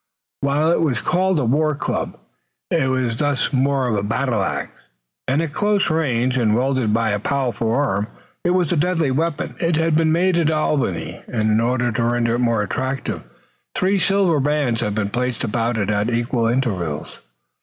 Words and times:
While 0.39 0.71
it 0.71 0.81
was 0.81 0.99
called 0.99 1.37
a 1.37 1.45
war 1.45 1.75
club, 1.75 2.17
it 2.71 2.89
was 2.89 3.17
thus 3.17 3.53
more 3.53 3.87
of 3.87 3.95
a 3.95 4.01
battle 4.01 4.41
ax, 4.41 4.71
and 5.27 5.43
at 5.43 5.53
close 5.53 5.91
range 5.91 6.37
and 6.39 6.55
wielded 6.55 6.91
by 6.91 7.11
a 7.11 7.19
powerful 7.19 7.71
arm 7.71 8.07
it 8.43 8.49
was 8.49 8.71
a 8.71 8.75
deadly 8.75 9.11
weapon. 9.11 9.53
It 9.59 9.75
had 9.75 9.95
been 9.95 10.11
made 10.11 10.37
at 10.37 10.49
Albany, 10.49 11.21
and 11.27 11.51
in 11.51 11.61
order 11.61 11.91
to 11.91 12.03
render 12.03 12.33
it 12.33 12.39
more 12.39 12.63
attractive 12.63 13.21
three 13.75 13.99
silver 13.99 14.39
bands 14.39 14.79
had 14.81 14.95
been 14.95 15.09
placed 15.09 15.43
about 15.43 15.77
it 15.77 15.91
at 15.91 16.09
equal 16.09 16.47
intervals. 16.47 17.19